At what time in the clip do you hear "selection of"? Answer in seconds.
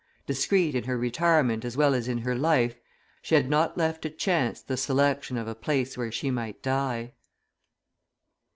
4.75-5.47